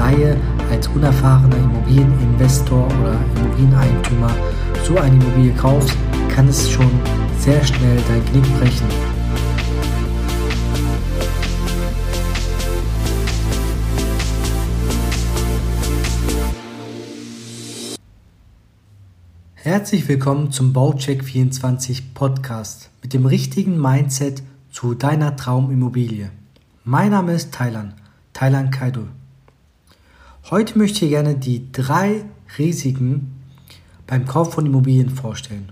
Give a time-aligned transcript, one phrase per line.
[0.00, 0.34] Laie,
[0.70, 4.34] als unerfahrener Immobilieninvestor oder Immobilieneigentümer
[4.82, 5.94] so eine Immobilie kaufst,
[6.30, 6.90] kann es schon
[7.38, 8.86] sehr schnell dein Knick brechen.
[19.52, 24.42] Herzlich willkommen zum Baucheck 24 Podcast mit dem richtigen Mindset
[24.72, 26.30] zu deiner Traumimmobilie.
[26.84, 27.92] Mein Name ist Thailand,
[28.32, 29.02] Thailand Kaido.
[30.48, 32.24] Heute möchte ich gerne die drei
[32.58, 33.42] Risiken
[34.06, 35.70] beim Kauf von Immobilien vorstellen.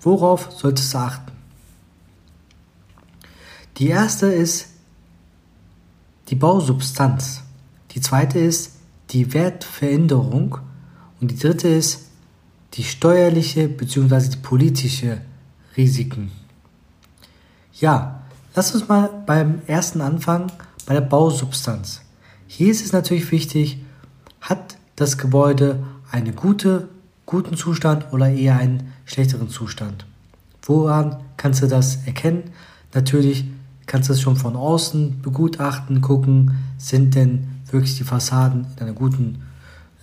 [0.00, 1.32] Worauf solltest du achten?
[3.76, 4.68] Die erste ist
[6.28, 7.42] die Bausubstanz.
[7.92, 8.72] Die zweite ist
[9.10, 10.58] die Wertveränderung.
[11.20, 12.08] Und die dritte ist
[12.74, 14.28] die steuerliche bzw.
[14.30, 15.20] die politische
[15.76, 16.32] Risiken.
[17.74, 18.22] Ja,
[18.54, 20.50] lass uns mal beim ersten anfangen,
[20.86, 22.02] bei der Bausubstanz.
[22.46, 23.81] Hier ist es natürlich wichtig,
[24.42, 26.88] hat das Gebäude einen gute,
[27.24, 30.04] guten Zustand oder eher einen schlechteren Zustand.
[30.62, 32.42] Woran kannst du das erkennen?
[32.92, 33.46] Natürlich
[33.86, 38.92] kannst du es schon von außen begutachten, gucken, sind denn wirklich die Fassaden in einer
[38.92, 39.42] guten,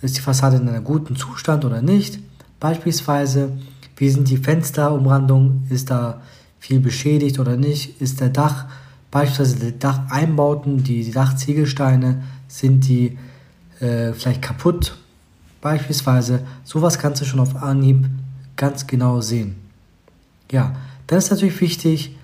[0.02, 2.18] ist die Fassade in einem guten Zustand oder nicht?
[2.58, 3.52] Beispielsweise,
[3.96, 5.66] wie sind die Fensterumrandungen?
[5.70, 6.20] Ist da
[6.58, 8.00] viel beschädigt oder nicht?
[8.00, 8.66] Ist der Dach,
[9.10, 13.16] beispielsweise die Dacheinbauten, die, die Dachziegelsteine, sind die
[13.80, 14.96] äh, vielleicht kaputt?
[15.60, 18.08] Beispielsweise, sowas kannst du schon auf Anhieb
[18.56, 19.56] ganz genau sehen.
[20.50, 20.74] Ja,
[21.06, 22.16] dann ist natürlich wichtig,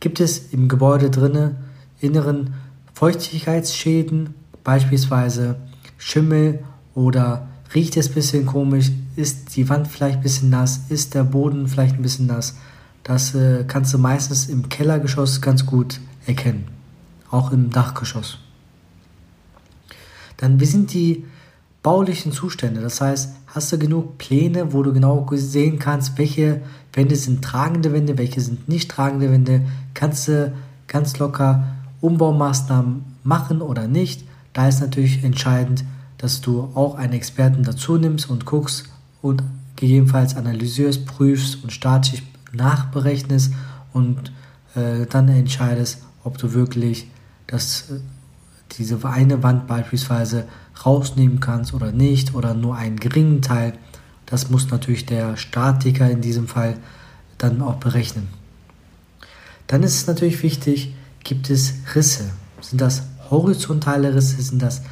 [0.00, 1.56] gibt es im Gebäude drinnen
[2.00, 2.54] inneren
[2.94, 5.56] Feuchtigkeitsschäden, beispielsweise
[5.96, 8.90] Schimmel oder Riecht es ein bisschen komisch?
[9.16, 10.82] Ist die Wand vielleicht ein bisschen nass?
[10.88, 12.56] Ist der Boden vielleicht ein bisschen nass?
[13.02, 16.66] Das äh, kannst du meistens im Kellergeschoss ganz gut erkennen.
[17.30, 18.38] Auch im Dachgeschoss.
[20.42, 21.24] Dann, wie sind die
[21.84, 22.80] baulichen Zustände?
[22.80, 27.92] Das heißt, hast du genug Pläne, wo du genau sehen kannst, welche Wände sind tragende
[27.92, 29.62] Wände, welche sind nicht tragende Wände?
[29.94, 30.52] Kannst du
[30.88, 31.62] ganz locker
[32.00, 34.24] Umbaumaßnahmen machen oder nicht?
[34.52, 35.84] Da ist natürlich entscheidend,
[36.18, 38.86] dass du auch einen Experten dazu nimmst und guckst
[39.22, 39.44] und
[39.76, 43.54] gegebenenfalls analysierst, prüfst und statisch nachberechnest
[43.92, 44.32] und
[44.74, 47.06] äh, dann entscheidest, ob du wirklich
[47.46, 48.00] das, äh,
[48.78, 50.46] diese eine Wand beispielsweise
[50.84, 53.74] rausnehmen kannst oder nicht oder nur einen geringen Teil.
[54.26, 56.76] Das muss natürlich der Statiker in diesem Fall
[57.38, 58.28] dann auch berechnen.
[59.66, 60.94] Dann ist es natürlich wichtig,
[61.24, 62.30] gibt es Risse?
[62.60, 64.40] Sind das horizontale Risse?
[64.40, 64.82] Sind das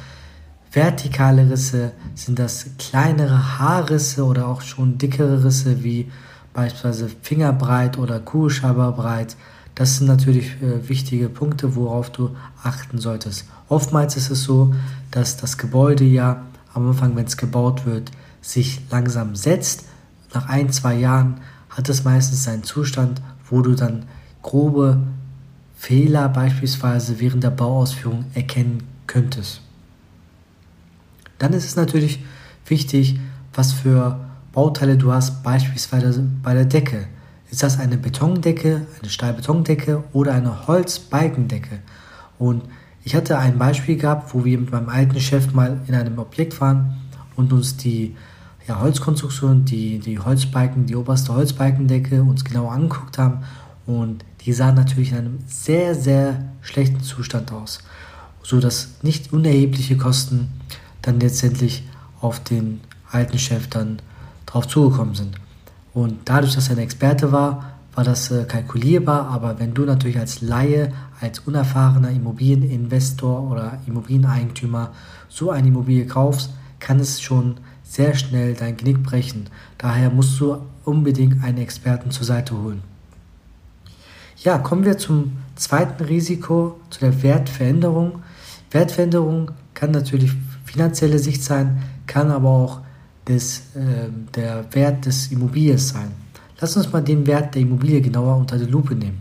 [0.71, 6.09] vertikale Risse, sind das kleinere Haarrisse oder auch schon dickere Risse wie
[6.53, 9.35] beispielsweise Fingerbreit oder Kuhschaberbreit.
[9.81, 13.45] Das sind natürlich äh, wichtige Punkte, worauf du achten solltest.
[13.67, 14.75] Oftmals ist es so,
[15.09, 19.85] dass das Gebäude ja am Anfang, wenn es gebaut wird, sich langsam setzt.
[20.35, 21.41] Nach ein, zwei Jahren
[21.71, 24.05] hat es meistens einen Zustand, wo du dann
[24.43, 25.01] grobe
[25.75, 29.61] Fehler beispielsweise während der Bauausführung erkennen könntest.
[31.39, 32.23] Dann ist es natürlich
[32.67, 33.19] wichtig,
[33.55, 34.19] was für
[34.53, 37.07] Bauteile du hast, beispielsweise bei der Decke.
[37.51, 41.79] Ist das eine Betondecke, eine Stahlbetondecke oder eine Holzbalkendecke?
[42.39, 42.63] Und
[43.03, 46.61] ich hatte ein Beispiel gehabt, wo wir mit meinem alten Chef mal in einem Objekt
[46.61, 47.01] waren
[47.35, 48.15] und uns die
[48.67, 53.39] ja, Holzkonstruktion, die, die Holzbalken, die oberste Holzbalkendecke uns genau angeguckt haben
[53.85, 57.79] und die sah natürlich in einem sehr, sehr schlechten Zustand aus,
[58.43, 60.51] so dass nicht unerhebliche Kosten
[61.01, 61.83] dann letztendlich
[62.21, 62.79] auf den
[63.11, 64.01] alten Chef dann
[64.45, 65.35] drauf zugekommen sind.
[65.93, 70.17] Und dadurch, dass er ein Experte war, war das äh, kalkulierbar, aber wenn du natürlich
[70.17, 74.91] als Laie, als unerfahrener Immobilieninvestor oder Immobilieneigentümer
[75.27, 79.49] so eine Immobilie kaufst, kann es schon sehr schnell dein Knick brechen.
[79.77, 82.81] Daher musst du unbedingt einen Experten zur Seite holen.
[84.37, 88.23] Ja, kommen wir zum zweiten Risiko, zu der Wertveränderung.
[88.71, 90.31] Wertveränderung kann natürlich
[90.63, 92.79] finanzielle Sicht sein, kann aber auch
[93.27, 96.11] des, äh, der Wert des Immobiliens sein.
[96.59, 99.19] Lass uns mal den Wert der Immobilie genauer unter die Lupe nehmen.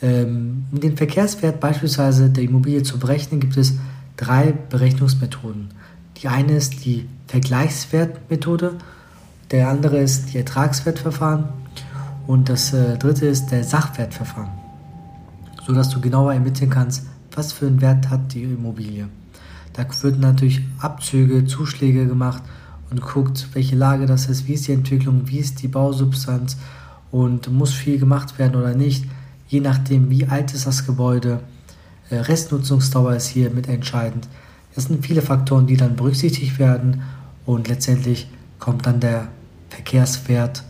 [0.00, 3.74] Ähm, um den Verkehrswert beispielsweise der Immobilie zu berechnen, gibt es
[4.16, 5.70] drei Berechnungsmethoden.
[6.22, 8.74] Die eine ist die Vergleichswertmethode,
[9.50, 11.48] der andere ist die Ertragswertverfahren
[12.26, 14.50] und das äh, dritte ist der Sachwertverfahren,
[15.66, 19.08] sodass du genauer ermitteln kannst, was für einen Wert hat die Immobilie.
[19.72, 22.42] Da wird natürlich Abzüge, Zuschläge gemacht
[22.90, 26.56] und guckt, welche Lage das ist, wie ist die Entwicklung, wie ist die Bausubstanz
[27.10, 29.04] und muss viel gemacht werden oder nicht,
[29.48, 31.40] je nachdem, wie alt ist das Gebäude.
[32.10, 34.28] Äh, Restnutzungsdauer ist hier mit entscheidend.
[34.74, 37.02] Das sind viele Faktoren, die dann berücksichtigt werden
[37.46, 39.28] und letztendlich kommt dann der
[39.70, 40.64] Verkehrswert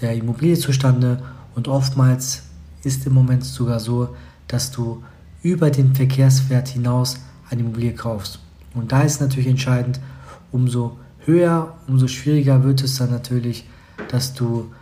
[0.00, 1.22] der Immobilie zustande
[1.54, 2.42] und oftmals
[2.82, 4.14] ist im Moment sogar so,
[4.48, 5.02] dass du
[5.42, 7.18] über den Verkehrswert hinaus
[7.50, 8.40] eine Immobilie kaufst.
[8.74, 10.00] Und da ist natürlich entscheidend,
[10.52, 13.68] umso höher, umso schwieriger wird es dann natürlich,
[14.08, 14.72] dass du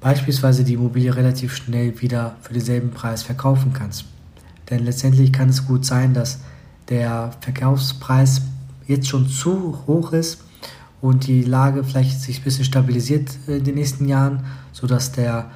[0.00, 4.04] beispielsweise die Immobilie relativ schnell wieder für denselben Preis verkaufen kannst.
[4.70, 6.40] Denn letztendlich kann es gut sein, dass
[6.88, 8.42] der Verkaufspreis
[8.86, 10.42] jetzt schon zu hoch ist
[11.00, 15.50] und die Lage vielleicht sich ein bisschen stabilisiert in den nächsten Jahren, sodass der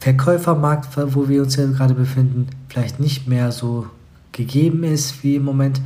[0.00, 3.86] Verkäufermarkt, wo wir uns ja gerade befinden, vielleicht nicht mehr so
[4.32, 5.80] gegeben ist wie im Moment,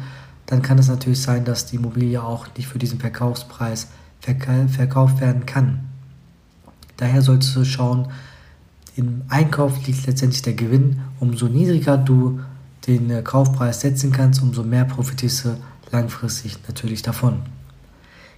[0.49, 3.89] dann kann es natürlich sein, dass die Immobilie auch nicht für diesen Verkaufspreis
[4.21, 5.81] verkauft werden kann.
[6.97, 8.09] Daher solltest du schauen,
[8.97, 11.01] im Einkauf liegt letztendlich der Gewinn.
[11.21, 12.41] Umso niedriger du
[12.87, 15.57] den äh, Kaufpreis setzen kannst, umso mehr profitierst du
[15.93, 17.43] langfristig natürlich davon.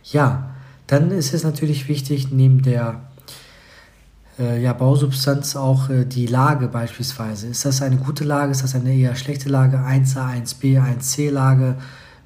[0.02, 0.50] Ja,
[0.88, 3.00] dann ist es natürlich wichtig, neben der
[4.38, 7.48] ja, Bausubstanz auch äh, die Lage beispielsweise.
[7.48, 8.52] Ist das eine gute Lage?
[8.52, 9.78] Ist das eine eher schlechte Lage?
[9.78, 11.76] 1a, 1b, 1c Lage?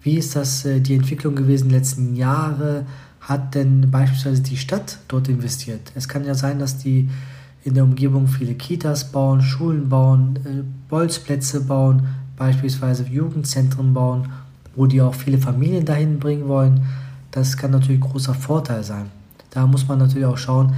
[0.03, 2.87] Wie ist das äh, die Entwicklung gewesen in den letzten Jahren?
[3.21, 5.93] Hat denn beispielsweise die Stadt dort investiert?
[5.95, 7.09] Es kann ja sein, dass die
[7.65, 14.29] in der Umgebung viele Kitas bauen, Schulen bauen, äh, Bolzplätze bauen, beispielsweise Jugendzentren bauen,
[14.77, 16.83] wo die auch viele Familien dahin bringen wollen.
[17.31, 19.07] Das kann natürlich großer Vorteil sein.
[19.51, 20.75] Da muss man natürlich auch schauen.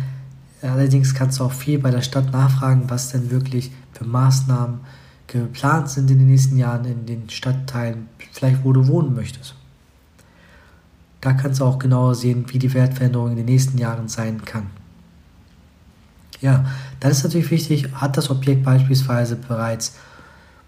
[0.67, 4.81] Allerdings kannst du auch viel bei der Stadt nachfragen, was denn wirklich für Maßnahmen
[5.27, 9.55] geplant sind in den nächsten Jahren in den Stadtteilen, vielleicht wo du wohnen möchtest.
[11.21, 14.69] Da kannst du auch genauer sehen, wie die Wertveränderung in den nächsten Jahren sein kann.
[16.41, 16.67] Ja,
[17.01, 19.97] dann ist natürlich wichtig, hat das Objekt beispielsweise bereits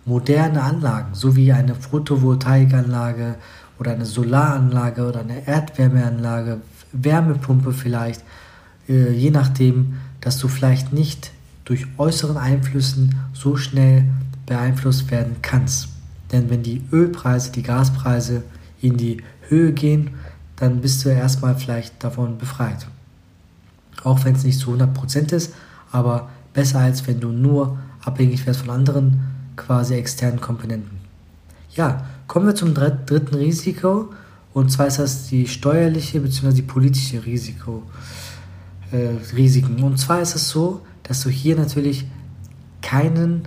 [0.05, 3.37] moderne Anlagen, so wie eine Photovoltaikanlage
[3.79, 6.61] oder eine Solaranlage oder eine Erdwärmeanlage,
[6.93, 8.25] Wärmepumpe vielleicht,
[8.89, 11.33] äh, je nachdem, dass du vielleicht nicht
[11.65, 14.05] durch äußeren Einflüssen so schnell
[14.47, 15.89] beeinflusst werden kannst.
[16.33, 18.43] Denn wenn die Ölpreise, die Gaspreise
[18.81, 19.19] in die
[19.49, 20.11] Höhe gehen,
[20.57, 22.87] dann bist du erstmal vielleicht davon befreit.
[24.03, 25.55] Auch wenn es nicht zu 100% ist,
[25.91, 29.21] aber besser als wenn du nur abhängig wärst von anderen
[29.57, 30.99] quasi externen Komponenten.
[31.75, 34.11] Ja, kommen wir zum dritten Risiko
[34.55, 36.53] und zwar ist das die steuerliche bzw.
[36.53, 37.83] die politische Risiko,
[38.93, 39.83] äh, Risiken.
[39.83, 42.07] Und zwar ist es so, dass du hier natürlich
[42.83, 43.43] keinen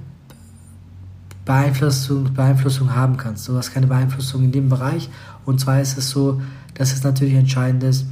[1.46, 3.48] Beeinflussung, Beeinflussung haben kannst.
[3.48, 5.10] Du hast keine Beeinflussung in dem Bereich.
[5.46, 6.42] Und zwar ist es so,
[6.76, 8.06] dass es natürlich entscheidend ist,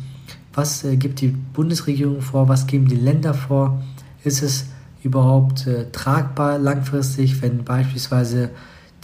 [0.54, 3.82] was äh, gibt die Bundesregierung vor, was geben die Länder vor,
[4.24, 4.66] ist es
[5.04, 8.50] überhaupt äh, tragbar langfristig, wenn beispielsweise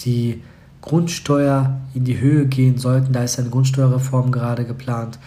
[0.01, 0.42] die
[0.81, 5.18] Grundsteuer in die Höhe gehen sollten, da ist eine Grundsteuerreform gerade geplant,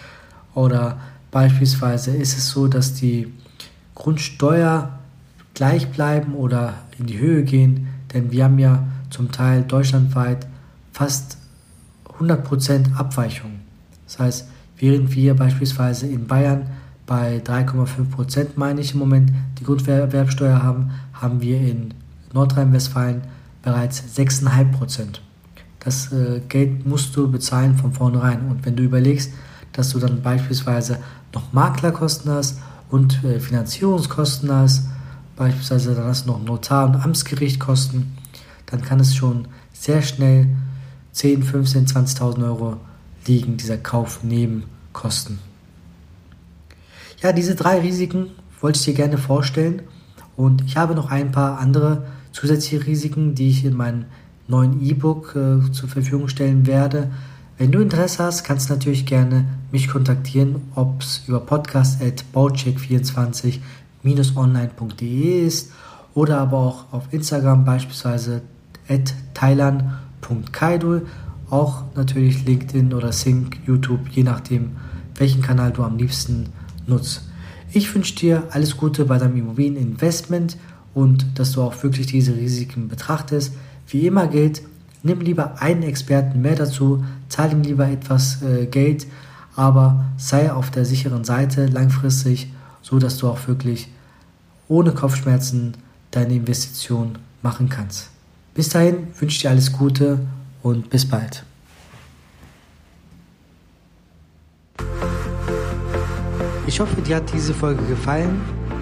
[0.55, 0.97] oder
[1.31, 3.31] beispielsweise ist es so, dass die
[3.95, 4.99] Grundsteuer
[5.53, 10.47] gleich bleiben oder in die Höhe gehen, denn wir haben ja zum Teil deutschlandweit
[10.91, 11.37] fast
[12.19, 13.59] 100% Abweichung.
[14.05, 14.47] Das heißt,
[14.77, 16.67] während wir beispielsweise in Bayern
[17.05, 21.93] bei 3,5% meine ich im Moment die Grunderwerbsteuer haben, haben wir in
[22.33, 23.21] Nordrhein-Westfalen
[23.63, 25.19] bereits 6,5%.
[25.79, 28.47] Das äh, Geld musst du bezahlen von vornherein.
[28.49, 29.31] Und wenn du überlegst,
[29.73, 30.99] dass du dann beispielsweise
[31.33, 32.59] noch Maklerkosten hast
[32.89, 34.87] und äh, Finanzierungskosten hast,
[35.35, 38.15] beispielsweise dann hast du noch Notar- und Amtsgerichtkosten,
[38.65, 40.47] dann kann es schon sehr schnell
[41.13, 42.77] 10, 15, 20.000 Euro
[43.25, 45.39] liegen, dieser Kauf neben Kosten.
[47.21, 48.27] Ja, diese drei Risiken
[48.61, 49.81] wollte ich dir gerne vorstellen
[50.35, 54.05] und ich habe noch ein paar andere zusätzliche Risiken, die ich in meinem
[54.47, 57.11] neuen E-Book äh, zur Verfügung stellen werde.
[57.59, 63.59] Wenn du Interesse hast, kannst du natürlich gerne mich kontaktieren, ob es über podcast.baucheck24
[64.37, 65.73] online.de ist
[66.13, 68.43] oder aber auch auf Instagram beispielsweise
[68.87, 71.05] at thailand.kaidul,
[71.49, 74.77] auch natürlich LinkedIn oder Sync, YouTube, je nachdem,
[75.15, 76.45] welchen Kanal du am liebsten
[76.87, 77.23] nutzt.
[77.73, 80.55] Ich wünsche dir alles Gute bei deinem Immobilieninvestment
[80.93, 83.51] und dass du auch wirklich diese Risiken betrachtest.
[83.85, 84.61] Wie immer gilt,
[85.03, 89.07] nimm lieber einen Experten mehr dazu, zahl ihm lieber etwas äh, Geld,
[89.55, 92.49] aber sei auf der sicheren Seite langfristig
[92.81, 93.89] so dass du auch wirklich
[94.67, 95.73] ohne Kopfschmerzen
[96.11, 98.09] deine Investition machen kannst.
[98.53, 100.19] Bis dahin wünsche ich dir alles Gute
[100.63, 101.43] und bis bald.
[106.67, 108.41] Ich hoffe, dir hat diese Folge gefallen.